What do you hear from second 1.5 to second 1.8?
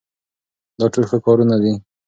دي.